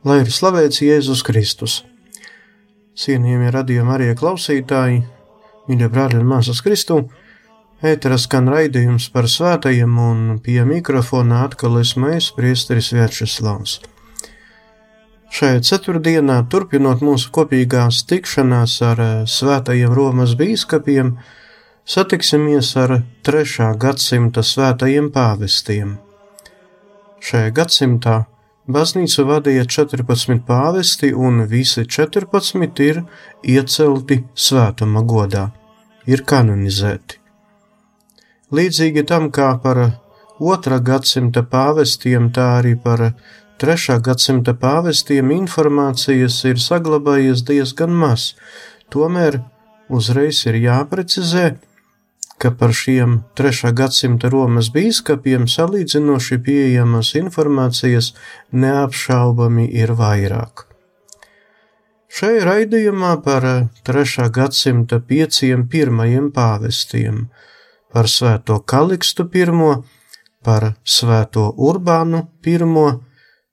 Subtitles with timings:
[0.00, 1.72] Lai ir slavēts Jēzus Kristus!
[2.96, 5.02] Cienījamie radījumi arī klausītāji,
[5.68, 7.02] mīļie brāļi un māsas Kristu!
[7.84, 13.76] Ēterā skan raidījums par svētajiem, un pie mikrofona atkal esmu es, Priesteris Vērčeslavs.
[15.36, 21.18] Šajā ceturtdienā, turpinot mūsu kopīgās tikšanās ar eh, svētajiem Romas bīskapiem,
[21.84, 23.68] satiksimies ar 3.
[23.76, 25.98] gadsimta svētajiem pāvestiem.
[27.20, 28.20] Šajā gadsimtā
[28.74, 33.02] baznīcu vadīja 14 pāvesti, un visi 14 ir
[33.42, 35.50] iecelti svētuma godā,
[36.06, 37.18] ir kanonizēti.
[38.50, 39.82] Līdzīgi tam kā par
[40.40, 43.12] otrā gadsimta pāvestiem, tā arī par
[43.60, 48.34] trešā gadsimta pāvestiem informācijas ir saglabājies diezgan maz.
[48.90, 49.42] Tomēr
[49.88, 51.52] uzreiz ir jāprecizē,
[52.40, 58.14] ka par šiem trešā gadsimta Romas bīskapiem salīdzinoši pieejamas informācijas
[58.52, 60.64] neapšaubami ir vairāk.
[62.10, 63.44] Šai raidījumā par
[63.86, 67.28] trešā gadsimta pieciem pirmajiem pāvestiem
[67.92, 69.46] par svēto Kalikstu I,
[70.42, 72.58] par svēto Urbānu I,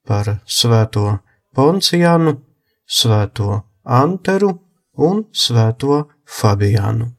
[0.07, 1.19] par svēto
[1.53, 2.37] Poncijānu,
[2.87, 4.51] svēto Anteru
[4.97, 7.16] un svēto Fabiānu.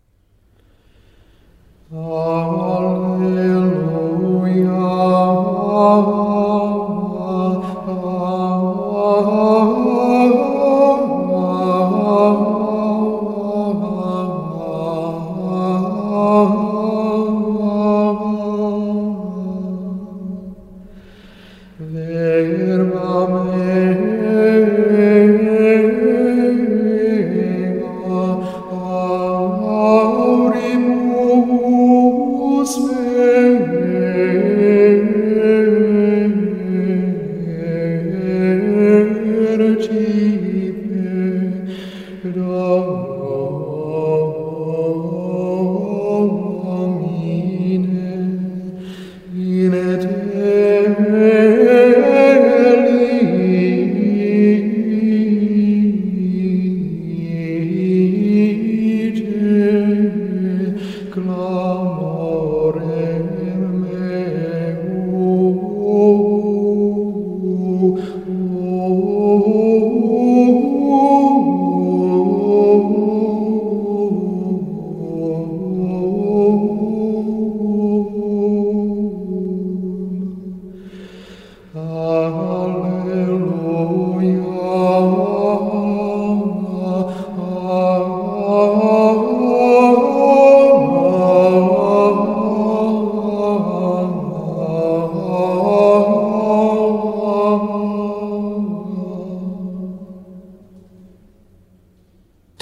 [1.91, 4.69] Alleluia, Alleluia.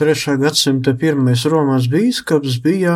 [0.07, 0.37] 3.
[0.39, 2.93] gadsimta pirmais Romas bīskaps bija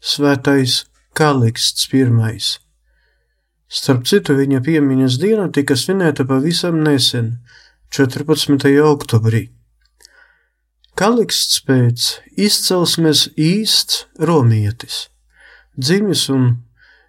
[0.00, 2.38] svētais Kaliksts I.
[3.68, 7.34] Starp citu, viņa piemiņas diena tika svinēta pavisam nesen,
[7.92, 8.64] 14.
[8.80, 9.42] oktobrī.
[10.96, 15.10] Kaliksts pēc izcelsmes īsts romietis,
[15.76, 16.48] dzimis un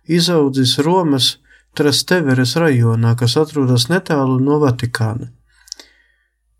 [0.04, 1.38] izaudzis Romas
[1.80, 5.32] Trasteveres rajonā, kas atrodas netālu no Vatikāna.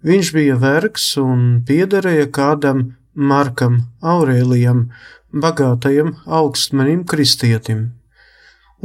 [0.06, 2.82] Viņš bija vergs un piederēja kādam
[3.16, 4.90] Markam Aurēlijam,
[5.34, 7.88] bagātajam augstmanim kristietim.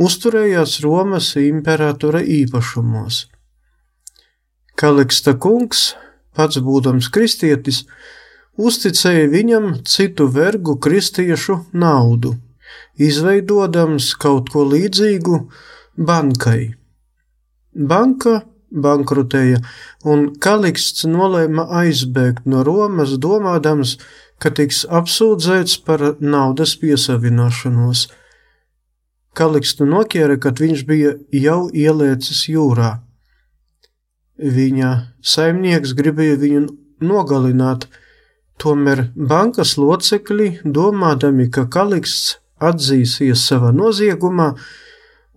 [0.00, 3.26] Uzturējās Romas imperatora īpašumos.
[4.80, 5.90] Kaliksta kungs,
[6.32, 7.82] pats būdams kristietis,
[8.56, 12.38] uzticēja viņam citu vergu kristiešu naudu,
[12.96, 15.42] izveidodams kaut ko līdzīgu
[16.00, 16.72] bankai.
[17.76, 18.40] Banka
[18.70, 19.60] bankrotēja,
[20.06, 23.96] un Kaliksts nolēma aizbēgt no Romas, domādams,
[24.40, 28.08] ka tiks apsūdzēts par naudas piesavināšanos.
[29.36, 32.98] Kalikstu noķēra, kad viņš bija jau ielēcis jūrā.
[34.40, 34.90] Viņa
[35.20, 36.62] saimnieks gribēja viņu
[37.04, 37.86] nogalināt,
[38.60, 44.54] tomēr bankas locekļi, domādami, ka Kaliksts atzīsies savā noziegumā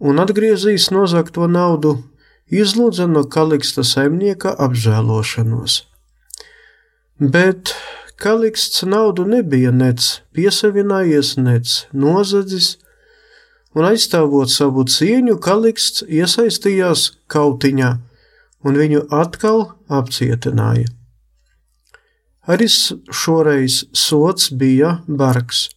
[0.03, 1.97] un atgriezīs nozagto naudu,
[2.53, 5.81] izlūdza no Kaliksta saimnieka apžēlošanos.
[7.19, 7.73] Bet
[8.23, 12.77] Kaliksts naudu nebija nec piesavinājies, nec nozadzis,
[13.73, 17.93] un aizstāvot savu cieņu, Kaliksts iesaistījās kautiņā
[18.63, 20.91] un viņu atkal apcietināja.
[22.43, 25.69] Arī šoreiz sots bija bargs.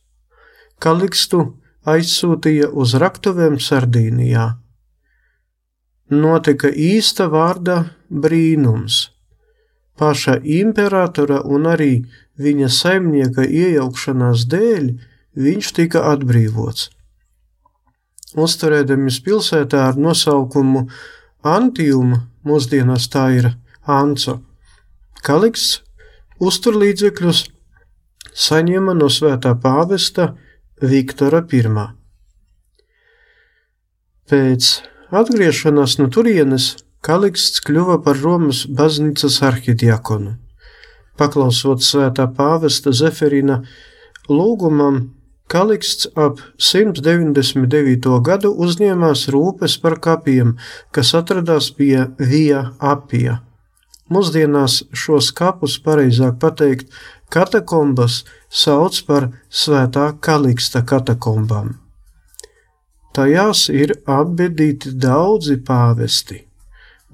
[0.83, 1.43] Kalikstu
[1.87, 4.49] aizsūtīja uz raktuvēm Sardīnijā
[6.11, 9.11] notika īsta vārda brīnums.
[9.97, 12.05] Paša imperatora un arī
[12.37, 14.91] viņa saimnieka iejaukšanās dēļ
[15.37, 16.91] viņš tika atbrīvots.
[18.37, 20.87] Uzturēdamies pilsētā ar nosaukumu
[21.47, 23.53] Antiuma, mūsdienās tā ir
[23.87, 24.41] Anco,
[25.25, 25.81] Kaliksts
[26.43, 27.45] uzturlīdzekļus
[28.37, 30.35] saņēma no svētā pāvesta
[30.83, 31.63] Viktora I.
[34.27, 34.69] Pēc
[35.15, 36.73] Atgriešanās no turienes
[37.07, 40.33] Kaliksts kļuva par Romas baznīcas arhidiakonu.
[41.15, 43.61] Paklausot svētā pāvesta Zeferina
[44.27, 45.13] lūgumam,
[45.47, 48.19] Kaliksts ap 199.
[48.27, 50.57] gadu uzņēmās rūpes par kapiem,
[50.91, 53.39] kas atradās pie Vija Apija.
[54.11, 56.91] Mūsdienās šos kapus, pareizāk pateikt,
[57.31, 61.77] katakombas sauc par Svētā Kaliksta katakombām.
[63.17, 66.43] Tajās ir apbedīti daudzi pāvesti.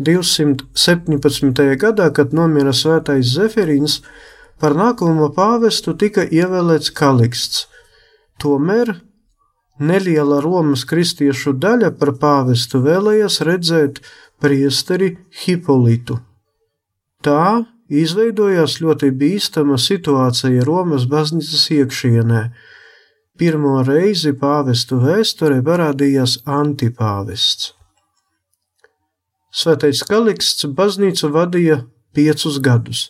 [0.02, 1.62] 217.
[1.78, 4.00] gadā, kad nomira svētais Zeferīns,
[4.58, 7.68] par nākamo pāvestu tika ievēlēts Kaliksts.
[8.42, 8.96] Tomēr
[9.78, 14.02] neliela Romas kristiešu daļa par pāvestu vēlējās redzēt
[14.42, 15.12] priesteri
[15.44, 16.18] Hipolitu.
[17.22, 17.62] Tā
[18.02, 22.42] izveidojās ļoti bīstama situācija Romas baznīcas iekšienē
[23.42, 27.72] pirmo reizi pāvestu vēsturē parādījās antipāvests.
[29.50, 31.80] Svētais Kaliksts baznīcu vadīja
[32.14, 33.00] piecus gadus.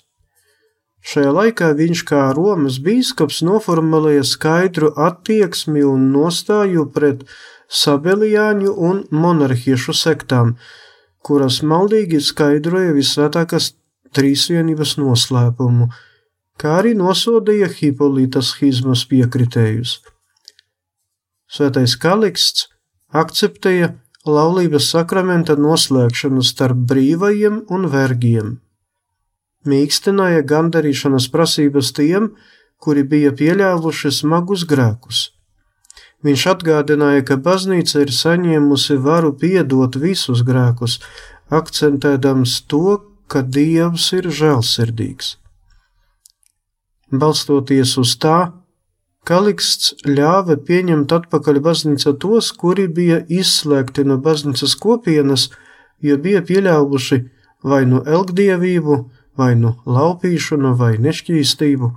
[1.05, 7.27] Šajā laikā viņš kā Romas bīskaps noformulēja skaidru attieksmi un nostāju pret
[7.83, 10.55] sabelijāņu un monarhiešu sektām,
[11.21, 13.75] kuras maldīgi skaidroja visvētākās
[14.17, 15.91] trīsvienības noslēpumu,
[16.57, 19.99] kā arī nosodīja Hipolītas schizmas piekritējus.
[21.53, 22.71] Svētais Kaliksts
[23.13, 23.91] akceptēja
[24.25, 28.55] laulības sakramenta noslēgšanu starp brīvajiem un vergiem.
[29.69, 32.31] Mīkstināja gandarīšanas prasības tiem,
[32.83, 35.21] kuri bija pieļāvuši smagus grēkus.
[36.25, 41.01] Viņš atgādināja, ka baznīca ir saņēmusi varu piedot visus grēkus,
[41.53, 42.97] akcentēdams to,
[43.29, 45.37] ka Dievs ir žēlsirdīgs.
[47.13, 48.39] Balstoties uz tā,
[49.23, 55.51] Kaliksts ļāva pieņemt atpakaļ baznīca tos, kuri bija izslēgti no baznīcas kopienas,
[56.03, 57.21] jo bija pieļāvuši
[57.63, 58.97] vai nu elgdievību,
[59.39, 61.93] vai nu laupīšanu, vai nešķīstību.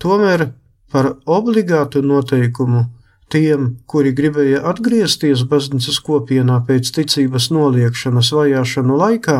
[0.00, 0.46] Tomēr
[0.90, 2.86] par obligātu noteikumu
[3.30, 9.38] tiem, kuri gribēja atgriezties baznīcas kopienā pēc ticības noliekšanas vajāšanu laikā,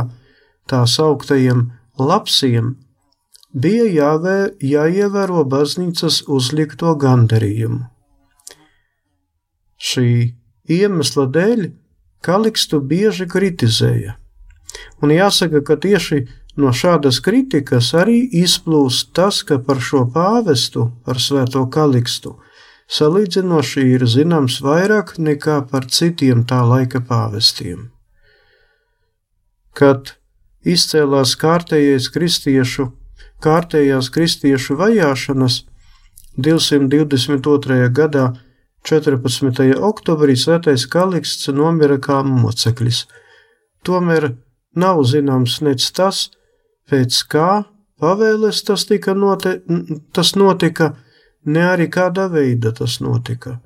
[0.68, 2.74] tā sauktajiem lapsiem,
[3.52, 7.86] bija jāvē, jāievēro baznīcas uzlikto gandarījumu.
[9.80, 10.36] Šī
[10.68, 11.70] iemesla dēļ
[12.20, 14.18] Kalikstu bieži kritizēja,
[15.00, 16.26] un jāsaka, ka tieši
[16.60, 22.36] no šādas kritikas arī izplūst tas, ka par šo pāvestu, par svēto Kalikstu,
[22.92, 27.88] salīdzinoši ir zināms vairāk nekā par citiem tā laika pāvestiem.
[29.72, 30.16] Kad
[30.66, 32.90] izcēlās kārtējais kristiešu
[33.44, 35.64] kārtējās kristiešu vajāšanas
[36.36, 37.88] 222.
[37.96, 38.30] gadā
[38.86, 39.74] 14.
[39.76, 43.04] oktobrī svētais Kaliksts nomira kā moceklis.
[43.84, 44.30] Tomēr
[44.76, 46.30] nav zināms nec tas,
[46.88, 47.64] pēc kā
[48.00, 49.60] pavēles tas, note,
[50.12, 50.94] tas notika,
[51.44, 53.58] ne arī kādā veidā tas notika.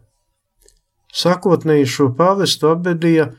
[1.15, 3.31] Sākotnēji šo pāvestu apbedīja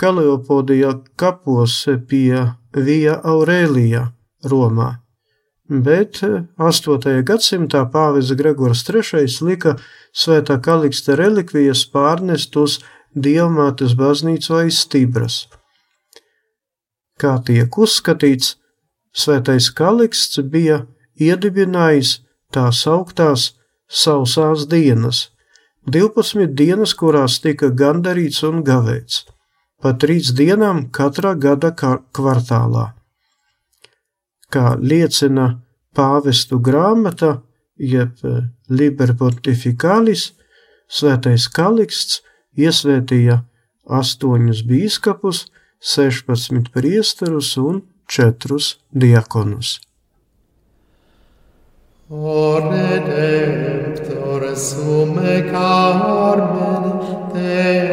[0.00, 4.08] Kaleopodijā kapos pie Vija Aurēlijā,
[4.44, 5.03] Romā
[5.68, 6.20] bet
[6.58, 7.06] 8.
[7.08, 9.76] Eh, gadsimtā pāvis Gregors III lika
[10.12, 12.80] svētā kaliksta relikvijas pārnest uz
[13.14, 15.46] Dievmātes baznīcu aiz Stibras.
[17.20, 18.56] kā tiek uzskatīts,
[19.14, 20.80] Svētais Kaliksts bija
[21.14, 23.52] iedibinājis tā sauktās
[23.86, 25.28] sausās dienas,
[25.86, 29.22] 12 dienas, kurās tika gandarīts un gavēts,
[29.80, 32.88] pa trīs dienām katrā gada kvartālā.
[34.54, 35.48] Kā liecina
[35.96, 37.40] pāvestu grāmata,
[37.74, 38.20] jeb
[38.70, 40.28] Liber Pontificalis,
[40.86, 42.20] Svētais Kaliksts
[42.54, 43.40] iesvētīja
[43.98, 45.46] astoņus bīskapus,
[45.82, 48.60] 16 priesterus un 4
[48.94, 49.80] diakonus.
[52.10, 56.86] O Redemptor summe carmen
[57.32, 57.83] temet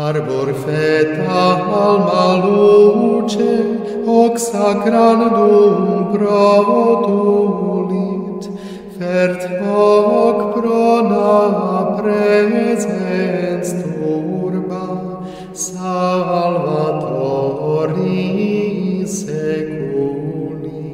[0.00, 1.40] Arbor feta
[1.78, 3.52] alma luce,
[4.06, 7.62] hoc sacrandum protulit,
[8.96, 11.32] fert hoc prona
[11.98, 14.86] presens turba,
[15.66, 16.70] salvatori
[19.18, 20.88] seculi.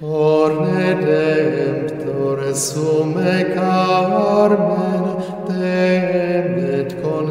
[0.00, 5.02] Or redemptor sume carmen,
[5.48, 6.77] temen,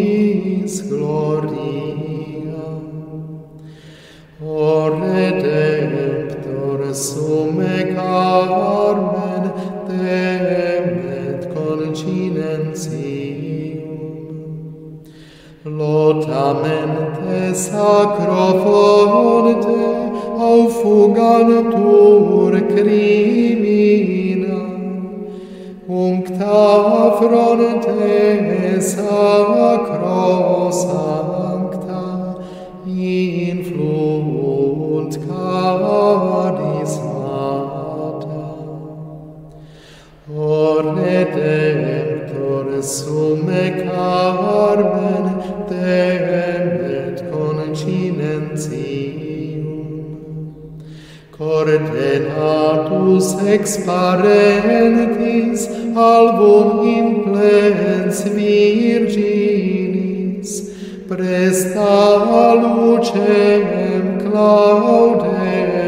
[0.00, 2.64] Dominis gloria.
[4.42, 9.44] O Redemptor sum ec armen
[9.86, 12.30] temet continentium.
[15.64, 19.80] Lotamente sacro fonte
[20.48, 24.60] au fugantur crimina,
[25.86, 29.49] uncta fronte sa
[56.20, 59.30] salvum in plens virginis,
[61.08, 61.94] presta
[62.60, 65.79] lucem claudem,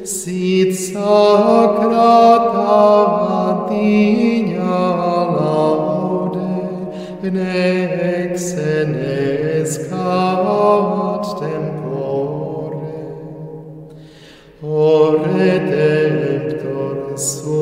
[0.08, 2.80] sit sacrata
[3.68, 4.80] digna
[5.36, 6.56] laude
[7.36, 10.42] nec senescat
[11.40, 12.96] tempore.
[14.62, 14.64] O
[15.36, 16.96] redemptor
[17.30, 17.61] sum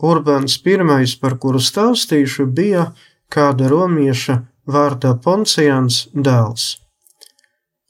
[0.00, 0.76] Urbāns I,
[1.20, 2.92] par kuru stāstīšu, bija
[3.28, 6.78] kāda romieša vārdā Poncijans dēls.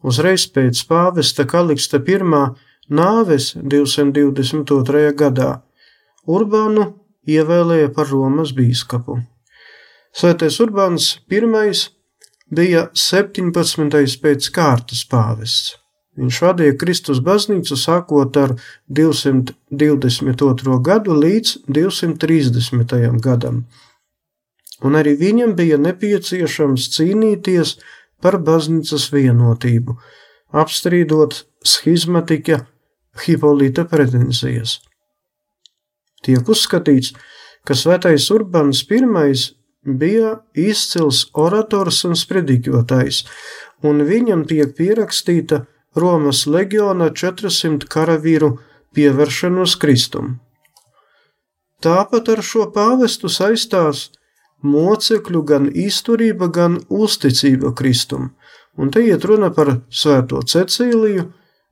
[0.03, 2.19] Uzreiz pēc pāvesta Kaliksta I
[2.91, 5.13] nāves 222.
[5.15, 5.63] gadā
[6.27, 6.87] Urbānu
[7.29, 9.21] ievēlēja par Romas bīskapu.
[10.13, 11.41] Svētais Urbāns I
[12.51, 14.19] bija 17.
[14.23, 15.80] pēc kārtas pāvests.
[16.21, 18.53] Viņš vadīja Kristus baznīcu sākot ar
[18.93, 20.75] 222.
[20.85, 23.21] gadu līdz 230.
[23.25, 23.63] gadam,
[24.85, 27.79] un arī viņam bija nepieciešams cīnīties
[28.21, 29.97] par baznīcas vienotību,
[30.53, 32.67] apstrīdot schizmatika
[33.25, 34.79] Hipolita pretenzijas.
[36.21, 37.15] Tiek uzskatīts,
[37.65, 39.01] ka svētais Urbāns I
[39.97, 43.25] bija izcils orators un sprediķotājs,
[43.89, 45.65] un viņam tiek pierakstīta
[45.97, 48.53] Romas leģiona 400 karavīru
[48.95, 50.37] pievēršanos Kristum.
[51.83, 54.11] Tāpat ar šo pāvestu saistās
[54.63, 58.31] mocekļu gan izturība, gan uzticība Kristum,
[58.77, 61.25] un te iet runa par svēto Cecīliju,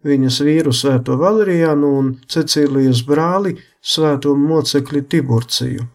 [0.03, 5.87] viņas vīru svēto Valerijānu un Cecīlijas brāli svēto mocekli Tiburciju.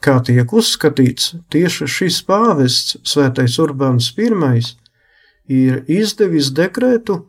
[0.00, 4.30] Kā tiek uzskatīts, tieši šis pāvests, Svētais Urbāns I,
[5.48, 7.20] ir izdevis dekrētu,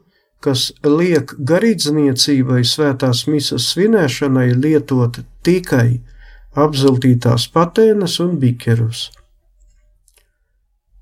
[0.43, 6.01] kas liek garīdzniecībai svētās misas svinēšanai lietot tikai
[6.57, 9.07] apzeltītās patēnas un bikerus.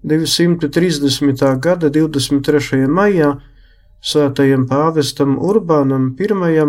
[0.05, 1.41] 230.
[1.59, 2.85] gada 23.
[2.85, 3.31] maijā
[4.05, 6.65] svētajam pāvestam Urbānam I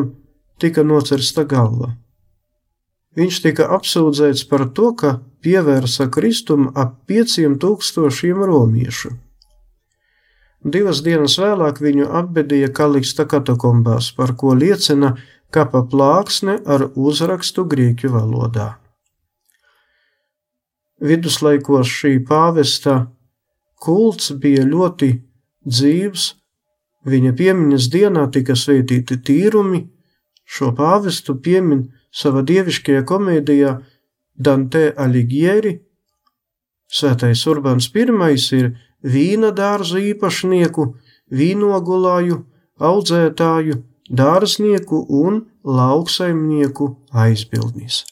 [0.59, 1.93] tika nocersta galva.
[3.17, 9.26] Viņš tika apsūdzēts par to, ka pievērsa Kristum ap pieciem tūkstošiem romiešu.
[10.67, 15.13] Divas dienas vēlāk viņu apbedīja Kaliksta katakombās, par ko liecina
[15.55, 18.73] kapa plāksne ar uzrakstu grieķu valodā.
[20.99, 22.97] Viduslaikos šī pāvesta
[23.79, 25.13] kults bija ļoti
[25.69, 26.25] dzīves,
[27.07, 29.85] viņa piemiņas dienā tika sveitīti tīrumi,
[30.43, 33.77] šo pāvestu piemin savā dievišķajā komēdijā
[34.35, 35.77] Dante Alighieri.
[36.91, 40.87] Svētais Urbāns I ir vīna dārza īpašnieku,
[41.31, 42.43] vīnogulāju,
[42.81, 48.05] audzētāju, dārznieku un lauksaimnieku aizbildnis.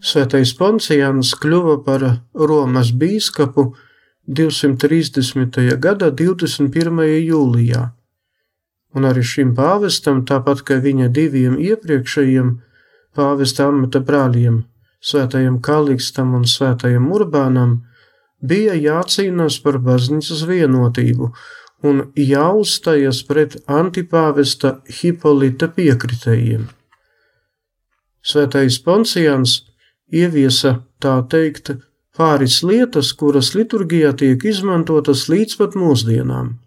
[0.00, 3.66] Svētais Poncijāns kļuva par Romas bīskapu
[4.24, 5.60] 230.
[5.76, 7.02] gada 21.
[7.20, 7.82] jūlijā,
[8.96, 12.56] un arī šim pāvestam, tāpat kā viņa diviem iepriekšējiem
[13.12, 14.64] pāvesta amata brāļiem,
[15.04, 17.82] Svētajam Kalikstam un Svētajam Urbānam,
[18.40, 21.32] bija jācīnās par baznīcas vienotību
[21.84, 26.70] un jāuzstājas pret antipāvesta Hipolita piekritējiem.
[28.20, 29.60] Svētais Poncijāns
[30.12, 31.72] ieviesa tā teikt
[32.16, 36.58] pāris lietas, kuras liturgijā tiek izmantotas līdz pat mūsdienām.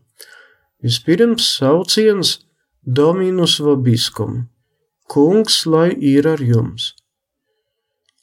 [0.84, 2.40] Vispirms sauciens
[2.84, 4.50] Dominus vobiskum-
[5.14, 6.94] Kungs, lai ir ar jums.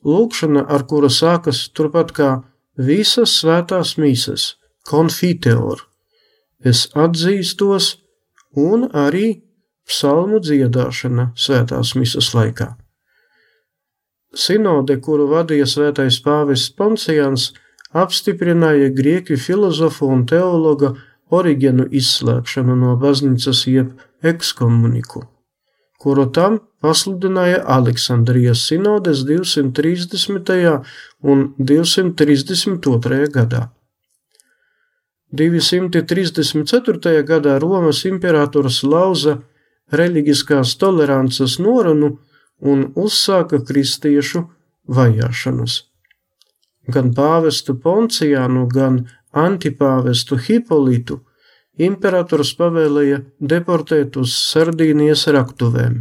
[0.04, 2.44] Lūkšana, ar kura sākas turpat kā
[2.76, 4.56] visas svētās mīsas,
[4.88, 5.84] konfiteor,
[6.64, 7.96] es atzīstos,
[8.56, 9.42] un arī
[9.86, 12.76] psalmu dziedāšana svētās misas laikā.
[14.30, 17.50] Sinode, kuru vadīja svētais pāvests Poncijans,
[17.90, 20.94] apstiprināja grieķu filozofu un teologa
[21.30, 23.90] Origenu izslēgšanu no baznīcas jeb
[24.26, 25.24] ekskomuniku,
[25.98, 30.80] kuru tam pasludināja Aleksandrijas sinodes 230.
[31.22, 33.26] un 232.
[33.34, 33.68] gadā.
[35.30, 37.22] 234.
[37.22, 39.38] gadā Romas imperators lauza
[39.94, 42.16] reliģiskās tolerances norunu
[42.60, 44.44] un uzsāka kristiešu
[44.88, 45.80] vajāšanas.
[46.90, 49.02] Gan pāvestu Poncijānu, gan
[49.36, 51.20] antipāvestu Hipolitu
[51.80, 56.00] imperators pavēlēja deportēt uz Sardīnijas raktuvēm.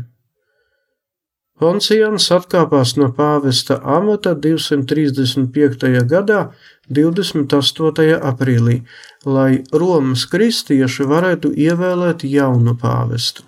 [1.59, 5.89] Poncijans atkāpās no pāvesta amata 235.
[6.07, 6.39] gadā
[6.87, 8.05] 28.
[8.31, 8.77] aprīlī,
[9.25, 13.43] lai Romas kristieši varētu ievēlēt jaunu pāvestu.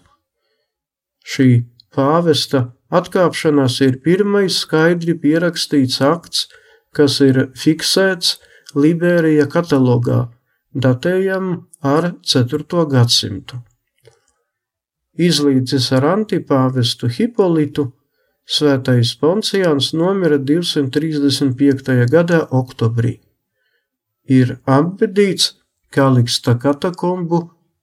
[1.23, 1.63] Šī
[1.95, 6.47] pāvesta atkāpšanās ir pirmais skaidri pierakstīts akts,
[6.95, 8.37] kas ir fiksēts
[8.75, 10.27] Liberija katalogā,
[10.73, 11.49] datējam
[11.83, 12.85] ar 4.
[12.91, 13.59] gadsimtu.
[15.19, 17.89] Izlīdzis ar antipāvestu Hipolitu,
[18.47, 22.07] svētais Poncijāns nomira 235.
[22.11, 23.19] gadā oktobrī
[24.31, 25.57] ir apbedīts
[25.91, 27.41] Kaliksta katakombu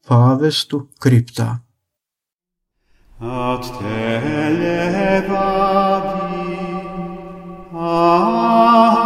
[0.08, 1.67] pāvestu kriptā.
[3.20, 6.08] ad te levavi
[7.74, 8.97] ad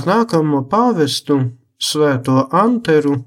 [0.00, 1.34] Par nākamo pāvestu,
[1.76, 3.18] Svēto Anteru,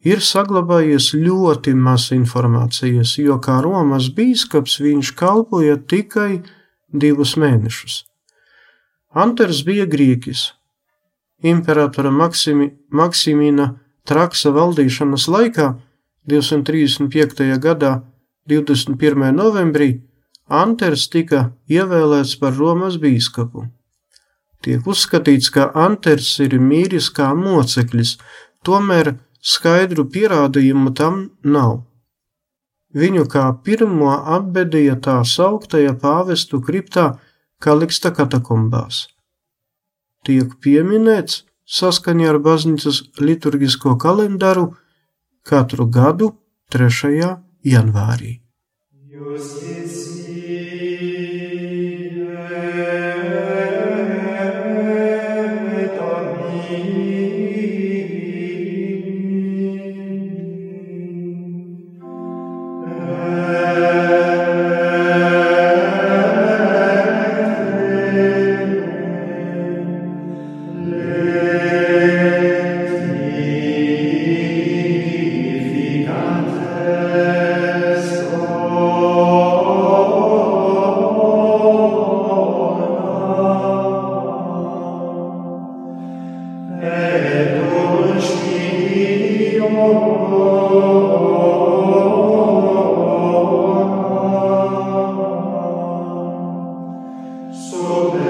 [0.00, 6.38] ir saglabājies ļoti maz informācijas, jo kā Romas bīskaps viņš kalpoja tikai
[6.88, 7.98] divus mēnešus.
[9.12, 10.46] Anters bija grieķis.
[11.52, 13.74] Imperatora Maksimi, Maksimina
[14.08, 15.74] Traksa valdīšanas laikā
[16.32, 17.60] 235.
[17.60, 17.94] gadā
[18.48, 19.32] 21.
[19.36, 19.98] novembrī
[20.48, 23.68] Anters tika ievēlēts par Romas bīskapu.
[24.64, 28.16] Tiek uzskatīts, ka Anters ir mīris kā moceklis,
[28.66, 31.82] tomēr skaidru pierādījumu tam nav.
[32.96, 37.10] Viņu kā pirmo apbedīja tā sauktajā pāvestu kriptā
[37.60, 39.06] Kaliksta katakombās.
[40.26, 41.44] Tiek pieminēts
[41.78, 44.66] saskaņā ar baznīcas liturgisko kalendāru
[45.46, 46.32] katru gadu
[46.74, 47.32] 3.
[47.64, 48.36] janvārī.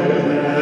[0.09, 0.56] Amen.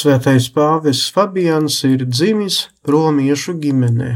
[0.00, 4.10] Svētais pāvests Fabians ir dzimis romiešu ģimenē.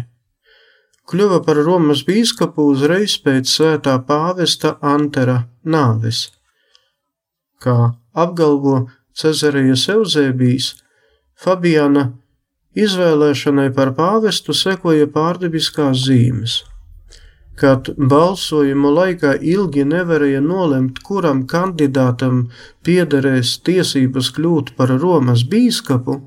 [1.11, 5.43] Kļuva par Romas bīskapu uzreiz pēc svētā pāvesta Antera
[5.77, 6.23] nāves.
[7.61, 7.93] Kā
[8.25, 10.71] apgalvo Cezarijas Eusēbijs,
[11.37, 12.07] Fabiana
[12.73, 16.63] izvēlēšanai par pāvestu sekoja pārdabiskās zīmes
[17.61, 22.49] kad balsojumu laikā ilgi nevarēja nolemt, kuram kandidātam
[22.87, 26.19] piederēs tiesības kļūt par Romas bīskapu,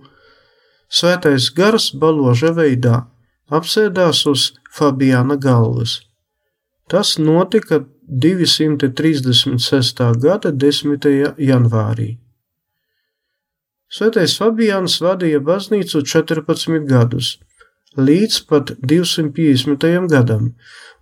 [0.88, 3.04] svētais gars baloža veidā
[3.52, 6.02] apsēdās uz Fabiana galvas.
[6.88, 10.04] Tas notika 236.
[10.24, 11.08] gada 10.
[11.38, 12.18] janvārī.
[13.88, 17.38] Svētais Fabians vadīja baznīcu 14 gadus,
[17.96, 19.88] līdz pat 250.
[20.12, 20.54] gadam,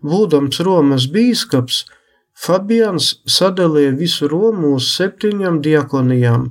[0.03, 1.85] būdams Romas bīskaps,
[2.35, 6.49] Fabians sadalīja visu Romu uz septiņām diakonijām,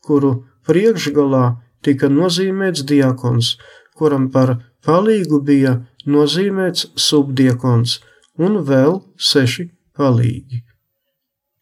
[0.00, 0.30] kuru
[0.66, 1.44] priekšgalā
[1.84, 3.56] tika nozīmēts diakons,
[3.94, 5.74] kuram par palīgu bija
[6.08, 7.98] nozīmēts subdiakons
[8.40, 10.62] un vēl seši palīgi.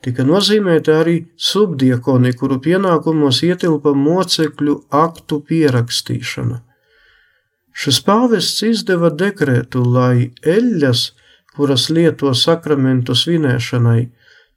[0.06, 6.60] Tika nozīmēti arī subdiakoni, kuru pienākumos ietilpa mocekļu aktu pierakstīšana.
[7.76, 11.02] Šis pāvests izdeva dekrētu, lai eļļas,
[11.56, 14.08] kuras lieto sakramentu svinēšanai,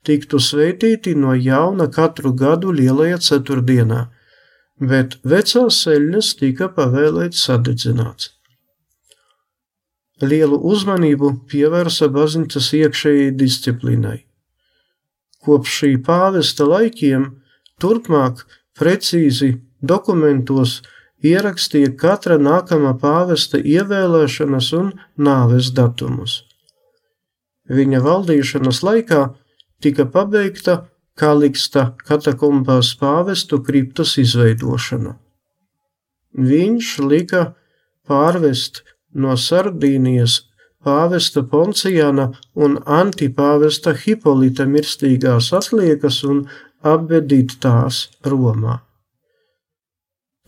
[0.08, 4.06] tiktu svētīti no jauna katru gadu lielajā ceturtdienā,
[4.80, 8.32] bet vecās eļļas tika pavēlēts sadedzināts.
[10.24, 14.18] Lielu uzmanību pievērsa baznīcas iekšējai disciplīnai.
[15.44, 17.28] Kopš šī pāvesta laikiem
[17.80, 18.44] turpmāk
[18.80, 20.80] precīzi dokumentos
[21.26, 26.44] ierakstīja katra nākamā pāvesta ievēlēšanas un nāves datumus.
[27.70, 29.24] Viņa valdīšanas laikā
[29.84, 30.86] tika pabeigta
[31.20, 35.18] Kaliksta katakombās pāvestu kriptas izveidošana.
[36.32, 37.42] Viņš lika
[38.08, 40.46] pārvest no Sardīnijas
[40.86, 46.46] pāvesta Poncijana un antipāvesta Hipolita mirstīgās atliekas un
[46.80, 48.80] apbedīt tās Romā.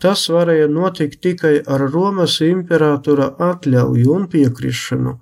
[0.02, 5.12] Tas varēja notikt tikai ar Romas imperatora atļauju un piekrišanu,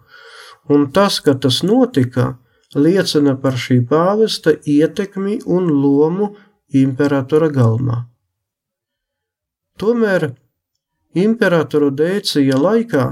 [0.73, 2.31] un tas, ka tas notika,
[2.75, 6.31] liecina par šī pāvesta ietekmi un lomu
[6.81, 8.07] imperatora galmā.
[9.81, 10.31] Tomēr
[11.16, 13.07] imperatora dēcija laikā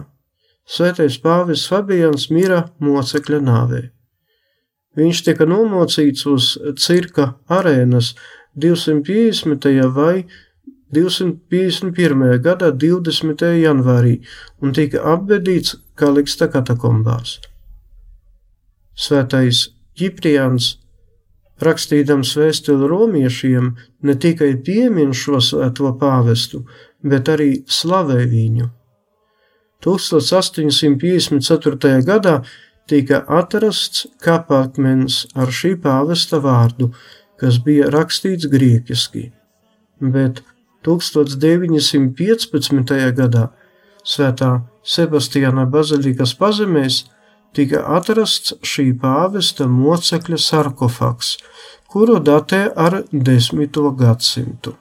[0.69, 3.85] svētais pāvis Fabians mira mocekļa nāvē.
[4.99, 6.51] Viņš tika nomocīts uz
[6.81, 8.15] cirka arēnas
[8.59, 9.69] 250.
[9.95, 10.27] vai
[10.95, 12.39] 251.
[12.41, 13.45] gada 20.
[13.61, 14.21] janvārī
[14.63, 17.41] un tika apbedīts Kaliksta katakombās.
[18.97, 20.79] Svētais Ģipriāns,
[21.61, 26.65] rakstījams vēstuli romiešiem, ne tikai piemin šo svēto pāvestu,
[27.03, 28.71] bet arī slavē viņu.
[29.85, 32.03] 1854.
[32.07, 32.43] gadā
[32.89, 36.93] tika atrasts kapakmens ar šī pāvesta vārdu,
[37.39, 39.31] kas bija rakstīts grieķiski,
[40.01, 40.43] bet
[40.89, 42.97] 1915.
[43.21, 43.45] gadā
[44.09, 44.51] Svētā
[44.89, 47.03] Sebastiāna bazilikas pazemēs
[47.57, 51.35] tika atrasts šī pāvesta mocekļa sarkofaks,
[51.93, 53.81] kuru datē ar 10.
[53.99, 54.75] gadsimtu.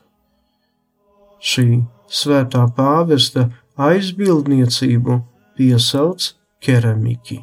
[1.43, 3.49] Šī svētā pāvesta
[3.89, 5.19] aizbildniecību
[5.57, 6.31] piesauc
[6.63, 7.41] keramiki.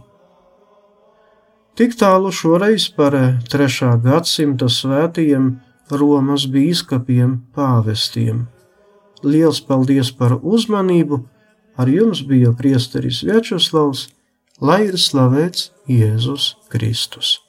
[1.75, 3.17] Tik tālu šoreiz par
[3.53, 3.93] 3.
[4.03, 5.53] gadsimta svētajiem
[5.91, 8.47] Romas bīskapiem pāvestiem.
[9.25, 11.23] Liels paldies par uzmanību!
[11.81, 14.07] Ar jums bija priesteris Vjačeslavs,
[14.63, 17.41] lai ir slavēts Jēzus Kristus.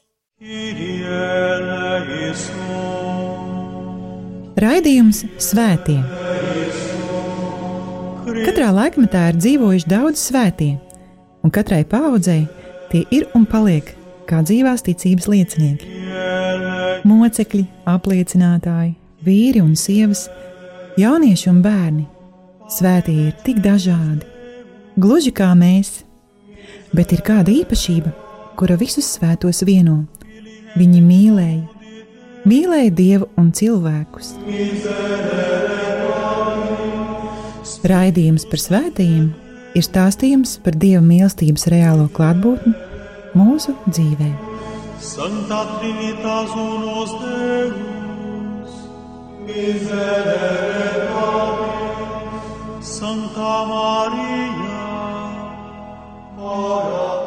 [4.66, 6.00] Raidījums Svētie.
[8.46, 10.74] Katrā laikmetā ir dzīvojuši daudz svētie,
[11.46, 12.48] un katrai paudzei
[12.90, 13.94] tie ir un paliek
[14.26, 15.96] kā dzīvās ticības liecinieki
[17.06, 20.26] mocekļi, apliecinātāji, vīri un sievas,
[21.00, 22.06] jaunieši un bērni.
[22.72, 24.26] Svētie ir tik dažādi,
[24.98, 26.02] gluži kā mēs,
[26.96, 28.14] bet ir kāda īpašība,
[28.58, 30.04] kura visus svētos vieno.
[30.76, 31.62] Viņi mīlēja,
[32.50, 34.34] mīlēja Dievu un cilvēkus.
[37.86, 39.30] Raidījums par svētījumiem
[39.76, 42.74] ir stāstījums par Dieva mīlestības reālo klātbūtni
[43.38, 44.36] mūsu dzīvēm.
[45.06, 47.95] Santa Trinitas unus Deus,
[49.46, 54.82] Miserere Domini, Santa Maria,
[56.36, 57.25] ora